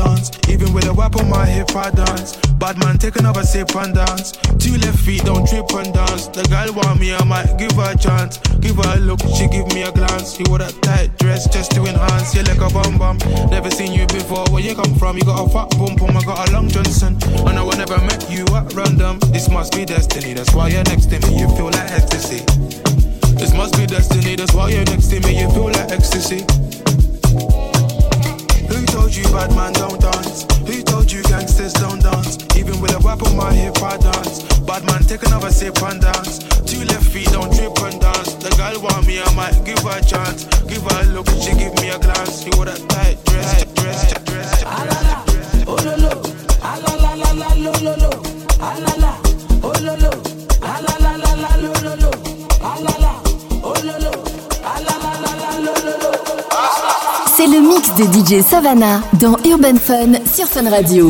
Dance? 0.10 0.32
Even 0.50 0.74
with 0.74 0.86
a 0.88 0.94
whip 0.94 1.16
on 1.16 1.30
my 1.30 1.46
hip, 1.46 1.76
I 1.76 1.92
dance. 1.92 2.36
Bad 2.58 2.78
man, 2.80 2.98
take 2.98 3.16
another 3.18 3.44
sip 3.44 3.76
and 3.76 3.94
dance. 3.94 4.32
Two 4.60 4.78
left 4.78 5.00
feet, 5.00 5.24
don't 5.24 5.48
trip 5.48 5.70
and 5.74 5.94
dance. 5.94 6.28
The 6.28 6.44
girl 6.50 6.74
want 6.76 7.00
me, 7.00 7.14
I 7.14 7.24
might 7.24 7.58
give 7.58 7.72
her 7.74 7.94
a 7.94 7.98
chance. 7.98 8.38
Give 8.60 8.76
her 8.76 8.98
a 8.98 9.00
look, 9.00 9.22
she 9.38 9.48
give 9.48 9.68
me 9.74 9.84
a 9.84 9.92
glance. 9.92 10.40
You 10.40 10.46
wore 10.50 10.62
a 10.62 10.72
tight 10.84 11.18
dress 11.18 11.48
just 11.48 11.72
to 11.72 11.86
enhance. 11.86 12.34
You 12.36 12.44
like 12.44 12.62
a 12.62 12.70
bum 12.74 12.98
bum. 12.98 13.18
Never 13.50 13.72
seen 13.72 13.94
you 13.94 14.06
before. 14.08 14.46
Where 14.50 14.64
you 14.64 14.76
come 14.76 14.96
from? 14.96 15.18
You 15.18 15.24
got 15.24 15.46
a 15.46 15.50
fat 15.50 15.70
bum 15.78 15.96
bum. 15.96 16.18
I 16.18 16.22
got 16.24 16.50
a 16.50 16.52
long 16.52 16.70
Johnson. 16.70 17.18
And 17.48 17.58
I 17.58 17.64
never 17.78 17.98
met 18.00 18.30
you 18.30 18.46
at 18.56 18.74
random. 18.74 19.20
This 19.32 19.50
must 19.50 19.74
be 19.74 19.86
destiny. 19.86 20.34
That's 20.34 20.54
why 20.54 20.70
you're 20.70 20.84
next 20.84 21.10
to 21.12 21.20
me. 21.28 21.40
You 21.40 21.48
feel 21.56 21.72
like 21.72 21.92
ecstasy. 21.92 22.44
This 23.40 23.54
must 23.54 23.78
be 23.78 23.86
destiny. 23.86 24.36
That's 24.36 24.54
why 24.54 24.70
you're 24.70 24.86
next 24.86 25.08
to 25.10 25.20
me. 25.22 25.40
You 25.40 25.50
feel 25.52 25.72
like 25.72 25.92
ecstasy. 25.92 26.69
Told 29.00 29.16
you 29.16 29.24
bad 29.32 29.56
man 29.56 29.72
don't 29.72 30.00
dance? 30.02 30.44
Who 30.68 30.84
told 30.84 31.10
you 31.10 31.24
gangsters 31.24 31.72
don't 31.72 32.04
dance? 32.04 32.38
Even 32.58 32.82
with 32.82 32.92
a 32.92 33.00
whip 33.00 33.24
on 33.24 33.38
my 33.38 33.54
hip, 33.54 33.82
I 33.82 33.96
dance. 33.96 34.44
Bad 34.68 34.84
man, 34.86 35.04
take 35.04 35.24
another 35.24 35.52
sip 35.52 35.82
and 35.84 36.02
dance. 36.02 36.40
Two 36.68 36.84
left 36.84 37.06
feet, 37.08 37.32
don't 37.32 37.48
trip 37.56 37.80
and 37.80 38.02
dance. 38.02 38.34
The 38.36 38.52
girl 38.60 38.76
want 38.84 39.08
me, 39.08 39.22
I 39.22 39.34
might 39.40 39.56
give 39.64 39.80
her 39.88 39.98
a 39.98 40.04
chance. 40.04 40.44
Give 40.68 40.84
her 40.84 41.02
a 41.02 41.06
look, 41.16 41.30
she 41.40 41.56
give 41.56 41.74
me 41.80 41.96
a 41.96 41.98
glance. 41.98 42.44
You 42.46 42.52
wore 42.58 42.68
a 42.68 42.76
tight 42.76 43.24
dress, 43.24 43.64
dress, 43.80 44.12
dress, 44.28 44.64
dress. 44.68 45.64
Oh 45.66 45.80
lo 45.80 45.96
lo, 45.96 46.22
ah 46.62 46.76
la 46.84 46.92
la 47.00 47.16
lo 47.56 47.72
lo 47.80 47.96
lo, 48.04 48.12
ah 48.60 48.76
la 48.84 48.94
la, 49.00 49.16
oh 49.64 49.80
lo 49.80 49.96
lo, 49.96 50.12
ah 50.62 50.80
la 50.84 50.94
la 51.00 51.16
lo 51.64 51.72
lo 51.88 51.96
lo, 52.04 52.12
ah 52.62 52.78
la 52.84 52.94
la, 53.00 53.14
oh 53.64 53.80
lo 53.80 53.96
lo, 54.04 54.19
C'est 57.40 57.48
le 57.48 57.62
mix 57.62 57.96
de 57.96 58.04
DJ 58.04 58.44
Savannah 58.44 59.00
dans 59.14 59.38
Urban 59.46 59.78
Fun 59.78 60.12
sur 60.26 60.46
Fun 60.46 60.70
Radio. 60.70 61.10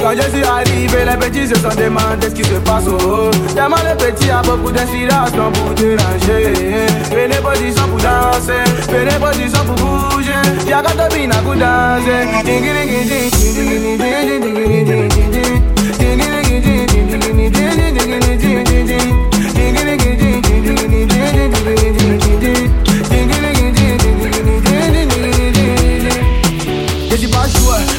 Quand 0.00 0.12
je 0.14 0.22
suis 0.30 0.44
arrivé, 0.44 1.04
les 1.04 1.16
petits 1.16 1.46
se 1.48 1.54
sont 1.54 1.68
demandé 1.74 2.28
ce 2.28 2.34
qui 2.34 2.44
se 2.44 2.54
passe 2.60 2.84
oh, 2.86 2.98
oh. 3.00 3.30
Tellement 3.54 3.76
les 3.76 3.96
petits 3.96 4.30
a 4.30 4.42
beaucoup 4.42 4.70
d'inspiration 4.70 5.50
pour 5.52 5.70
déranger 5.74 6.52
Venez 7.10 7.36
position 7.36 7.88
pour 7.88 7.98
danser, 7.98 8.64
venez 8.90 9.18
position 9.18 9.64
pour 9.64 9.76
bouger 9.76 10.68
Y'a 10.68 10.82
t'as 10.82 11.08
bien 11.08 11.30
à 11.30 11.36
coup 11.36 11.54
danser 11.54 12.26
Dingy 12.44 12.68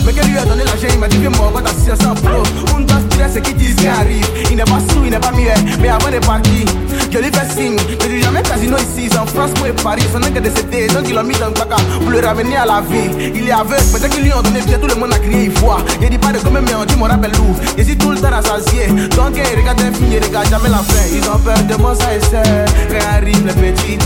mais 0.09 0.21
que 0.21 0.27
lui 0.27 0.37
a 0.37 0.45
donné 0.45 0.63
l'argent, 0.63 0.87
il 0.91 0.99
m'a 0.99 1.07
dit 1.07 1.19
que 1.19 1.27
moi 1.27 1.51
quand 1.53 1.61
t'as 1.61 1.73
600 1.73 2.15
flots 2.15 2.43
On 2.75 2.79
doit 2.81 2.97
se 2.97 3.17
dire 3.17 3.27
ce 3.33 3.39
qui 3.39 3.53
disent 3.53 3.75
qui 3.75 3.87
arrive. 3.87 4.25
Il 4.49 4.57
n'est 4.57 4.63
pas 4.63 4.79
sous, 4.89 5.03
il 5.05 5.11
n'est 5.11 5.19
pas 5.19 5.31
muet, 5.31 5.53
mais 5.79 5.89
avant 5.89 6.09
de 6.09 6.19
partir 6.25 6.65
Je 7.11 7.17
lui 7.17 7.31
fais 7.31 7.49
signe, 7.53 7.77
je 8.01 8.07
dis 8.07 8.21
jamais 8.21 8.41
casino 8.41 8.77
ici. 8.77 9.09
En 9.17 9.25
France 9.25 9.51
pour 9.51 9.67
Paris, 9.83 10.03
son 10.11 10.19
que 10.19 10.39
décédé. 10.39 10.87
Donc 10.87 11.07
il 11.07 11.15
l'a 11.15 11.23
mis 11.23 11.35
dans 11.35 11.47
le 11.47 11.53
placard 11.53 11.81
pour 11.99 12.09
le 12.09 12.19
ramener 12.19 12.57
à 12.57 12.65
la 12.65 12.81
vie. 12.81 13.31
Il 13.35 13.47
est 13.47 13.51
aveugle, 13.51 13.83
peut-être 13.91 14.09
qu'ils 14.09 14.23
lui 14.23 14.33
ont 14.33 14.41
donné 14.41 14.61
bien 14.61 14.79
Tout 14.79 14.87
le 14.87 14.95
monde 14.95 15.13
a 15.13 15.19
crié, 15.19 15.43
il 15.45 15.51
voit. 15.51 15.79
Je 16.01 16.07
dis 16.07 16.17
pas 16.17 16.31
de 16.31 16.39
combien, 16.39 16.61
mais 16.61 16.75
on 16.75 16.85
dit 16.85 16.95
mon 16.95 17.05
rappel 17.05 17.31
lourd 17.31 17.55
Je 17.77 17.83
suis 17.83 17.97
tout 17.97 18.11
le 18.11 18.19
temps 18.19 18.31
rassasié 18.31 18.87
Donc 19.15 19.35
il 19.35 19.59
regarde 19.59 19.81
un 19.81 19.93
film, 19.93 20.11
il 20.11 20.23
regarde 20.23 20.49
jamais 20.49 20.69
la 20.69 20.77
fin. 20.77 21.05
Ils 21.13 21.29
ont 21.29 21.39
peur 21.39 21.61
de 21.63 21.75
mon 21.75 21.93
ça 21.93 22.15
et 22.15 22.21
c'est. 22.21 22.89
Quand 22.89 23.17
arrive 23.17 23.45
le 23.45 23.53
petit 23.53 23.97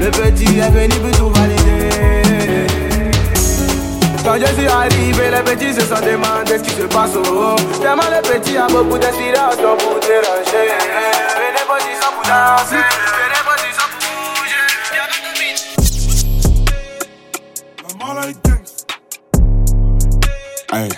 Le 0.00 0.10
petit 0.10 0.58
est 0.58 0.70
venu 0.70 0.94
pour 1.00 1.10
tout 1.18 1.30
valider 1.38 2.43
quand 4.24 4.36
je 4.40 4.46
suis 4.54 4.66
arrivé, 4.66 5.30
les 5.30 5.42
petits 5.42 5.74
se 5.74 5.82
sont 5.82 6.00
demandé 6.00 6.58
ce 6.58 6.62
qui 6.62 6.70
se 6.70 6.86
passe 6.86 7.10
oh, 7.14 7.22
oh. 7.26 7.56
Tellement 7.80 8.08
les 8.10 8.22
petits 8.26 8.56
a 8.56 8.66
beaucoup 8.66 8.98
d'inspiration 8.98 9.76
pour 9.76 10.00
déranger 10.00 10.72
Venez 11.36 11.64
position 11.68 12.10
pour 12.14 12.22
danser 12.22 12.82
Venez 13.20 13.42
position 13.44 13.86
pour 13.90 14.00
bouger 14.34 14.64
Hey. 20.72 20.88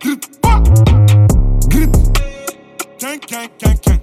Grip, 0.00 0.24
ah. 0.44 0.62
Grip. 1.68 1.90
Gang, 3.00 3.20
gang, 3.28 3.48
gang, 3.60 3.78
gang. 3.84 4.00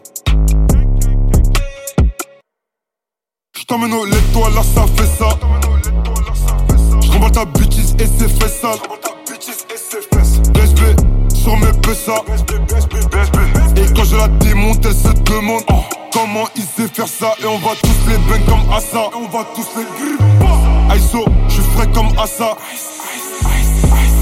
J't'emmène 3.58 3.93
au 3.93 4.06
lait, 4.06 4.21
toi 4.32 4.49
là 4.53 4.62
ça 4.62 4.86
fait 4.95 5.08
ça. 5.17 5.30
J'remballe 7.01 7.32
ta 7.32 7.45
bitches 7.45 7.87
et 7.99 8.05
c'est 8.05 8.29
fait 8.29 8.49
sale. 8.49 8.79
BSB 10.53 10.81
sur 11.33 11.57
mes. 11.57 11.67
Et 13.77 13.93
quand 13.95 14.03
je 14.03 14.15
la 14.15 14.27
démonte, 14.27 14.86
elle 14.86 14.93
se 14.93 15.07
demande 15.23 15.63
oh, 15.71 15.83
comment 16.13 16.47
il 16.55 16.63
sait 16.63 16.88
faire 16.88 17.07
ça. 17.07 17.33
Et 17.41 17.45
on 17.45 17.57
va 17.57 17.71
tous 17.81 18.10
les 18.10 18.17
bang 18.17 18.45
comme 18.45 18.73
Assa. 18.73 19.10
Et 19.12 19.15
on 19.15 19.27
va 19.27 19.45
tous 19.55 19.67
les 19.77 19.86
gripper. 19.86 20.95
Aiso, 20.95 21.25
j'suis 21.47 21.63
frais 21.75 21.88
comme 21.93 22.10
Assa. 22.19 22.55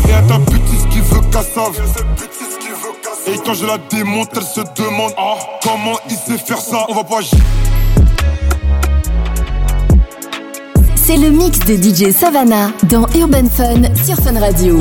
Et 0.07 0.13
à 0.13 0.21
ta 0.21 0.37
bêtise 0.37 0.85
qui 0.91 0.99
veut 0.99 1.21
cassave. 1.31 1.81
Et 3.27 3.37
quand 3.43 3.55
je 3.55 3.65
la 3.65 3.77
démonte, 3.77 4.29
elle 4.35 4.43
se 4.43 4.61
demande 4.81 5.13
oh, 5.17 5.37
comment 5.63 5.97
il 6.09 6.15
sait 6.15 6.37
faire 6.37 6.61
ça. 6.61 6.85
On 6.89 6.93
va 6.93 7.03
pas 7.03 7.19
agir. 7.19 7.39
C'est 11.07 11.17
le 11.17 11.29
mix 11.29 11.59
de 11.59 11.75
DJ 11.75 12.11
Savannah 12.11 12.71
dans 12.89 13.05
Urban 13.15 13.47
Fun 13.47 13.83
sur 13.93 14.15
Fun 14.15 14.39
Radio. 14.39 14.79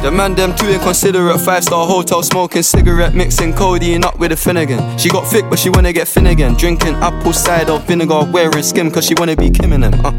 The 0.00 0.12
man 0.12 0.36
them 0.36 0.54
too 0.54 0.68
inconsiderate. 0.68 1.40
Five 1.40 1.64
star 1.64 1.84
hotel 1.84 2.22
smoking 2.22 2.62
cigarette, 2.62 3.12
mixing 3.12 3.52
codeine 3.52 4.04
up 4.04 4.20
with 4.20 4.30
a 4.30 4.36
Phenergan. 4.36 4.96
She 4.96 5.08
got 5.08 5.26
thick, 5.26 5.50
but 5.50 5.58
she 5.58 5.70
wanna 5.70 5.92
get 5.92 6.06
Finnegan. 6.06 6.54
Drinking 6.54 6.94
apple 7.02 7.32
cider 7.32 7.78
vinegar, 7.80 8.30
wearing 8.32 8.62
skim, 8.62 8.92
cause 8.92 9.04
she 9.04 9.14
wanna 9.18 9.34
be 9.34 9.50
Kim 9.50 9.72
in 9.72 9.80
them. 9.80 9.94
Uh. 10.06 10.12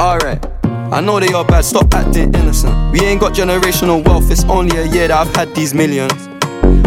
Alright. 0.00 0.57
I 0.90 1.02
know 1.02 1.20
they 1.20 1.32
are 1.34 1.44
bad, 1.44 1.66
stop 1.66 1.92
acting 1.92 2.34
innocent. 2.34 2.92
We 2.92 3.00
ain't 3.00 3.20
got 3.20 3.34
generational 3.34 4.02
wealth, 4.04 4.30
it's 4.30 4.44
only 4.44 4.74
a 4.78 4.86
year 4.86 5.08
that 5.08 5.26
I've 5.26 5.36
had 5.36 5.54
these 5.54 5.74
millions. 5.74 6.28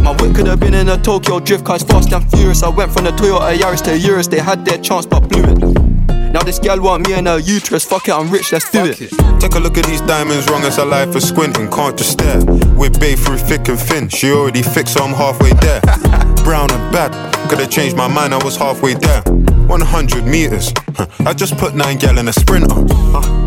My 0.02 0.12
whip 0.20 0.36
could 0.36 0.48
have 0.48 0.60
been 0.60 0.74
in 0.74 0.90
a 0.90 0.98
Tokyo 0.98 1.40
drift 1.40 1.66
car, 1.66 1.78
fast 1.78 2.12
and 2.12 2.28
furious. 2.32 2.64
I 2.64 2.70
went 2.70 2.92
from 2.92 3.04
the 3.04 3.12
Toyota 3.12 3.56
Yaris 3.56 3.84
to 3.84 3.98
Urus, 3.98 4.28
they 4.28 4.40
had 4.40 4.66
their 4.66 4.80
chance 4.80 5.06
but 5.06 5.30
blew 5.30 5.44
it. 5.44 6.34
Now 6.34 6.42
this 6.42 6.58
gal 6.58 6.82
want 6.82 7.08
me 7.08 7.14
and 7.14 7.28
her 7.28 7.38
uterus, 7.38 7.86
fuck 7.86 8.08
it, 8.08 8.12
I'm 8.12 8.32
rich, 8.32 8.52
let's 8.52 8.72
do 8.72 8.86
it. 8.86 8.98
Take 9.40 9.54
a 9.54 9.60
look 9.60 9.78
at 9.78 9.86
these 9.86 10.02
diamonds, 10.02 10.50
wrong 10.50 10.64
as 10.64 10.80
a 10.80 10.86
life 10.86 11.12
for 11.12 11.20
squinting, 11.20 11.70
can't 11.70 11.96
just 11.96 12.14
stare. 12.14 12.44
We're 12.76 12.90
bae 12.90 13.16
through 13.16 13.38
thick 13.38 13.68
and 13.68 13.80
thin, 13.80 14.10
she 14.10 14.32
already 14.32 14.64
fixed, 14.64 14.96
so 14.96 15.04
I'm 15.04 15.14
halfway 15.14 15.52
there. 15.62 15.82
Brown 16.44 16.72
and 16.72 16.92
bad, 16.92 17.12
could've 17.50 17.70
changed 17.70 17.96
my 17.96 18.08
mind, 18.08 18.34
I 18.34 18.44
was 18.44 18.58
halfway 18.58 18.96
there. 18.96 19.22
100 19.22 20.26
meters, 20.26 20.74
huh, 20.96 21.06
I 21.20 21.34
just 21.34 21.56
put 21.58 21.76
nine 21.76 21.98
gal 22.00 22.18
in 22.18 22.28
a 22.28 22.34
sprinter. 22.34 23.41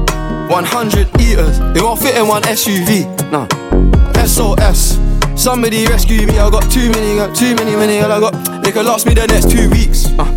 100 0.50 1.20
eaters, 1.20 1.58
it 1.76 1.82
won't 1.82 2.00
fit 2.00 2.16
in 2.16 2.28
one 2.28 2.42
SUV. 2.42 3.04
Nah, 3.30 3.48
SOS. 4.24 4.98
Somebody 5.36 5.86
rescue 5.86 6.26
me, 6.26 6.38
I 6.38 6.48
got 6.50 6.70
too 6.70 6.90
many, 6.90 7.16
got 7.16 7.34
too 7.34 7.54
many, 7.56 7.74
many, 7.74 7.98
I 7.98 8.20
got. 8.20 8.62
They 8.62 8.70
could 8.70 8.86
last 8.86 9.06
me 9.06 9.14
the 9.14 9.26
next 9.26 9.50
two 9.50 9.68
weeks. 9.70 10.06
Uh, 10.18 10.32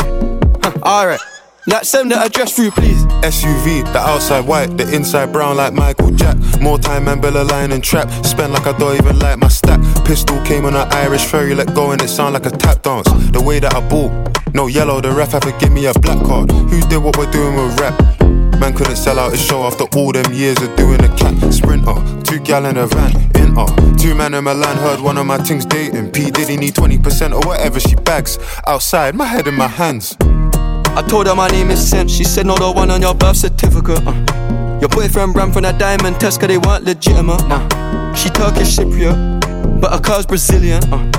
huh, 0.63 0.72
Alright, 0.82 1.20
now 1.67 1.82
send 1.82 2.12
the 2.12 2.17
address 2.17 2.56
through, 2.56 2.72
please. 2.72 3.04
SUV, 3.22 3.84
the 3.93 4.00
outside 4.00 4.48
white, 4.48 4.76
the 4.78 4.91
inside 4.96 5.32
brown 5.32 5.58
like 5.58 5.74
Michael 5.74 6.12
Jack. 6.12 6.38
More 6.62 6.80
time 6.80 7.08
and 7.08 7.22
Bella 7.22 7.43
line 7.43 7.72
and 7.72 7.84
trap. 7.84 8.10
Spend 8.26 8.54
like 8.54 8.65
I 8.65 8.78
don't 8.78 8.96
even 8.96 9.20
like 9.20 9.38
my 9.38 9.50
stack. 9.50 9.80
Pistol 10.06 10.41
came 10.46 10.65
on 10.65 10.76
an 10.76 10.88
Irish 10.93 11.26
ferry, 11.26 11.54
let 11.54 11.74
go 11.76 11.91
and 11.91 12.02
it 12.02 12.08
sound 12.08 12.34
like 12.34 12.46
a 12.46 12.52
tap 12.52 12.82
dance. 12.82 13.08
The 13.32 13.41
way 13.41 13.60
that 13.60 13.76
I 13.76 13.88
bought, 13.88 14.12
no 14.54 14.67
yellow, 14.67 15.02
the 15.02 15.12
ref 15.12 15.34
had 15.34 15.43
to 15.43 15.52
give 15.60 15.72
me 15.72 15.86
a 15.86 15.93
black 15.93 16.24
card. 16.26 16.52
Who 16.52 16.82
did 16.82 16.98
what 16.98 17.17
we're 17.17 17.32
doing 17.32 17.56
with 17.56 17.80
rap? 17.80 18.27
Man 18.60 18.74
couldn't 18.74 18.96
sell 18.96 19.20
out 19.20 19.32
his 19.32 19.41
show 19.41 19.63
after 19.63 19.86
all 19.96 20.12
them 20.12 20.34
years 20.34 20.60
of 20.62 20.76
doing 20.76 21.04
a 21.04 21.10
cat 21.15 21.54
sprinter. 21.54 21.93
Two 22.24 22.39
gal 22.39 22.65
in 22.65 22.78
a 22.78 22.88
van, 22.88 23.15
in 23.36 23.56
her. 23.56 23.98
Two 23.98 24.15
man 24.15 24.34
in 24.34 24.43
Milan 24.43 24.78
heard 24.78 25.00
one 25.00 25.17
of 25.17 25.26
my 25.26 25.38
things 25.38 25.65
dating. 25.65 26.12
P 26.12 26.32
Diddy 26.32 26.58
need 26.58 26.74
20% 26.74 27.34
or 27.34 27.48
whatever 27.48 27.80
she 27.80 27.96
bags. 27.96 28.39
Outside, 28.65 29.15
my 29.15 29.26
head 29.26 29.48
in 29.48 29.54
my 29.56 29.67
hands. 29.67 30.17
I 30.22 31.04
told 31.08 31.28
her 31.28 31.36
my 31.36 31.48
name 31.50 31.70
is 31.70 31.88
Sim. 31.88 32.08
She 32.08 32.24
said, 32.24 32.48
No, 32.48 32.56
the 32.56 32.72
one 32.72 32.89
on 32.89 33.02
your 33.02 33.13
birth 33.13 33.38
certificate. 33.38 34.02
Uh. 34.06 34.78
Your 34.82 34.89
boyfriend 34.89 35.36
ran 35.36 35.52
from 35.52 35.63
that 35.63 35.78
diamond 35.78 36.20
test 36.20 36.39
cause 36.39 36.50
they 36.50 36.58
weren't 36.58 36.84
legitimate. 36.84 37.41
Uh. 37.43 38.13
She 38.15 38.30
Turkish 38.30 38.76
Cypriot, 38.76 39.80
but 39.80 39.91
her 39.91 40.00
car's 40.00 40.26
Brazilian. 40.26 40.84
Uh. 40.91 41.12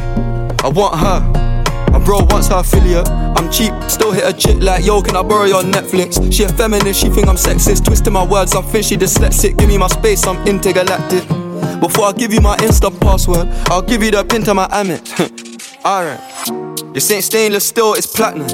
I 0.64 0.68
want 0.68 0.98
her. 0.98 1.47
Bro 2.08 2.20
wants 2.30 2.48
her 2.48 2.60
affiliate. 2.60 3.06
I'm 3.06 3.52
cheap, 3.52 3.70
still 3.86 4.12
hit 4.12 4.24
a 4.24 4.32
chick 4.32 4.62
like, 4.62 4.82
yo, 4.82 5.02
can 5.02 5.14
I 5.14 5.22
borrow 5.22 5.44
your 5.44 5.62
Netflix? 5.62 6.32
She 6.32 6.42
a 6.42 6.48
feminist, 6.48 7.02
she 7.02 7.10
think 7.10 7.28
I'm 7.28 7.36
sexist. 7.36 7.84
Twisting 7.84 8.14
my 8.14 8.24
words, 8.24 8.54
I 8.56 8.62
think 8.62 8.86
she 8.86 8.96
dyslexic. 8.96 9.58
Give 9.58 9.68
me 9.68 9.76
my 9.76 9.88
space, 9.88 10.26
I'm 10.26 10.38
intergalactic. 10.48 11.28
Before 11.82 12.06
I 12.06 12.12
give 12.16 12.32
you 12.32 12.40
my 12.40 12.56
Insta 12.56 12.98
password, 12.98 13.48
I'll 13.66 13.82
give 13.82 14.02
you 14.02 14.10
the 14.10 14.24
pin 14.24 14.42
to 14.44 14.54
my 14.54 14.66
Amex. 14.68 15.20
Alright. 15.84 16.94
This 16.94 17.10
ain't 17.10 17.24
stainless 17.24 17.68
steel, 17.68 17.92
it's 17.92 18.06
platinum. 18.06 18.48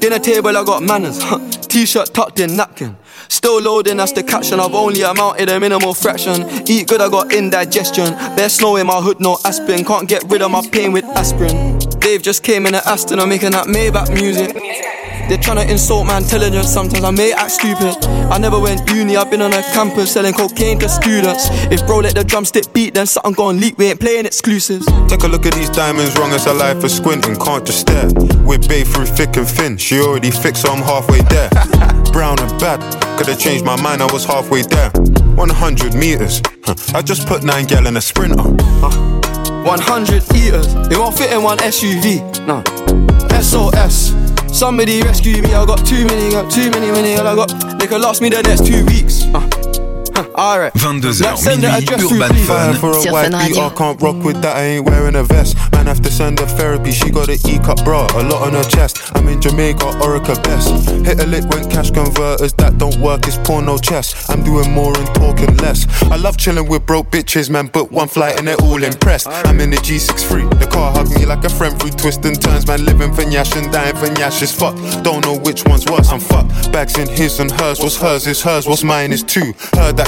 Dinner 0.00 0.18
table, 0.18 0.54
I 0.54 0.62
got 0.62 0.82
manners. 0.82 1.18
T-shirt 1.66 2.12
tucked 2.12 2.40
in, 2.40 2.56
napkin. 2.56 2.94
Still 3.28 3.62
loading, 3.62 3.96
that's 3.96 4.12
the 4.12 4.22
caption. 4.22 4.60
I've 4.60 4.74
only 4.74 5.00
amounted 5.00 5.48
a 5.48 5.58
minimal 5.58 5.94
fraction. 5.94 6.44
Eat 6.68 6.88
good, 6.88 7.00
I 7.00 7.08
got 7.08 7.32
indigestion. 7.32 8.12
Bare 8.36 8.50
snow 8.50 8.76
in 8.76 8.86
my 8.86 9.00
hood, 9.00 9.18
no 9.18 9.38
aspirin. 9.46 9.86
Can't 9.86 10.06
get 10.06 10.24
rid 10.30 10.42
of 10.42 10.50
my 10.50 10.60
pain 10.70 10.92
with 10.92 11.06
aspirin. 11.16 11.67
Dave 12.00 12.22
just 12.22 12.42
came 12.42 12.66
in 12.66 12.74
an 12.74 12.82
Aston, 12.86 13.18
I'm 13.20 13.28
making 13.28 13.52
that 13.52 13.66
Maybach 13.66 14.12
music. 14.14 14.54
They're 15.28 15.36
trying 15.36 15.58
to 15.58 15.70
insult 15.70 16.06
my 16.06 16.16
intelligence. 16.16 16.72
Sometimes 16.72 17.04
I 17.04 17.10
may 17.10 17.34
act 17.34 17.50
stupid. 17.50 18.02
I 18.32 18.38
never 18.38 18.58
went 18.58 18.88
uni, 18.90 19.16
I've 19.16 19.30
been 19.30 19.42
on 19.42 19.52
a 19.52 19.62
campus 19.74 20.12
selling 20.12 20.32
cocaine 20.32 20.78
to 20.78 20.88
students. 20.88 21.48
If 21.70 21.86
bro 21.86 21.98
let 21.98 22.14
the 22.14 22.24
drumstick 22.24 22.72
beat, 22.72 22.94
then 22.94 23.06
something 23.06 23.32
gon' 23.34 23.60
leak. 23.60 23.76
We 23.76 23.86
ain't 23.90 24.00
playing 24.00 24.24
exclusives. 24.24 24.86
Take 25.06 25.24
a 25.24 25.28
look 25.28 25.44
at 25.44 25.52
these 25.52 25.68
diamonds, 25.68 26.16
wrong 26.18 26.30
as 26.30 26.46
a 26.46 26.54
life 26.54 26.80
for 26.80 26.88
squinting, 26.88 27.36
can't 27.36 27.66
just 27.66 27.80
stare. 27.80 28.08
We're 28.42 28.58
through 28.58 29.04
thick 29.04 29.36
and 29.36 29.46
thin, 29.46 29.76
she 29.76 30.00
already 30.00 30.30
fixed, 30.30 30.62
so 30.62 30.72
I'm 30.72 30.82
halfway 30.82 31.20
there. 31.22 31.50
Brown 32.12 32.38
and 32.40 32.58
bad, 32.58 32.80
could've 33.18 33.38
changed 33.38 33.66
my 33.66 33.80
mind, 33.82 34.02
I 34.02 34.10
was 34.12 34.24
halfway 34.24 34.62
there. 34.62 34.90
100 34.90 35.94
meters, 35.94 36.40
huh, 36.64 36.74
I 36.94 37.02
just 37.02 37.28
put 37.28 37.44
nine 37.44 37.66
gal 37.66 37.86
in 37.86 37.98
a 37.98 38.00
sprinter. 38.00 38.42
100 39.68 40.34
eaters, 40.34 40.66
it 40.90 40.96
won't 40.96 41.16
fit 41.18 41.30
in 41.30 41.42
one 41.42 41.58
SUV. 41.58 42.24
No. 42.46 42.64
SOS. 43.38 44.14
Somebody 44.58 45.02
rescue 45.02 45.42
me, 45.42 45.52
I 45.52 45.66
got 45.66 45.84
too 45.84 46.06
many, 46.06 46.30
got 46.32 46.50
too 46.50 46.70
many, 46.70 46.90
many, 46.90 47.16
I 47.16 47.34
got. 47.34 47.78
They 47.78 47.86
could 47.86 48.00
last 48.00 48.22
me 48.22 48.30
the 48.30 48.42
next 48.42 48.66
two 48.66 48.84
weeks. 48.86 49.24
Uh. 49.34 49.47
Alright. 50.18 50.72
22h 50.74 51.38
send 51.38 51.62
the 51.62 51.68
minuit, 51.68 51.82
address 51.82 52.08
through, 52.08 52.22
Urban 52.22 52.36
please. 52.36 52.46
Fun. 52.46 52.74
For 52.76 52.90
a 52.90 53.12
white 53.12 53.30
Fun 53.30 53.48
beat, 53.48 53.58
I 53.58 53.70
can't 53.70 54.02
rock 54.02 54.24
with 54.24 54.42
that, 54.42 54.56
I 54.56 54.62
ain't 54.62 54.86
wearing 54.86 55.14
a 55.14 55.22
vest. 55.22 55.56
Man, 55.72 55.86
have 55.86 56.00
to 56.02 56.10
send 56.10 56.40
her 56.40 56.46
therapy, 56.46 56.90
she 56.90 57.10
got 57.10 57.28
an 57.28 57.38
E 57.46 57.58
cup 57.58 57.84
bra, 57.84 58.06
a 58.14 58.22
lot 58.24 58.42
on 58.42 58.54
her 58.54 58.64
chest. 58.64 59.12
I'm 59.14 59.28
in 59.28 59.40
Jamaica, 59.40 59.84
Orica 60.02 60.42
best. 60.42 60.90
Hit 61.06 61.20
a 61.20 61.26
lick 61.26 61.44
when 61.50 61.68
cash 61.70 61.90
converters 61.90 62.52
that 62.54 62.78
don't 62.78 62.98
work, 63.00 63.26
it's 63.26 63.38
porno 63.38 63.78
chess. 63.78 64.28
I'm 64.28 64.42
doing 64.42 64.72
more 64.72 64.96
and 64.96 65.06
talking 65.14 65.56
less. 65.58 65.86
I 66.04 66.16
love 66.16 66.36
chilling 66.36 66.68
with 66.68 66.84
broke 66.84 67.10
bitches, 67.10 67.48
man, 67.48 67.68
but 67.72 67.92
one 67.92 68.08
flight 68.08 68.38
and 68.38 68.48
they're 68.48 68.60
all 68.62 68.82
impressed. 68.82 69.28
I'm 69.28 69.60
in 69.60 69.70
the 69.70 69.76
G63, 69.76 70.58
the 70.58 70.66
car 70.66 70.92
hugged 70.92 71.14
me 71.14 71.26
like 71.26 71.44
a 71.44 71.50
friend 71.50 71.78
through 71.80 71.90
twists 71.92 72.26
and 72.26 72.40
turns, 72.40 72.66
man, 72.66 72.84
living 72.84 73.14
for 73.14 73.22
Nyash 73.22 73.56
and 73.56 73.72
dying 73.72 73.96
for 73.96 74.06
Nyash 74.06 74.42
is 74.42 74.52
fuck. 74.52 74.74
Don't 75.04 75.24
know 75.24 75.38
which 75.38 75.64
one's 75.64 75.86
worse, 75.86 76.10
I'm 76.10 76.20
fucked. 76.20 76.72
Bags 76.72 76.98
in 76.98 77.08
his 77.08 77.38
and 77.38 77.50
hers, 77.52 77.78
what's 77.78 77.96
hers 77.96 78.26
is 78.26 78.42
hers, 78.42 78.66
what's 78.66 78.82
mine 78.82 79.12
is 79.12 79.22
two. 79.22 79.52
Heard 79.74 79.96
that 79.96 80.07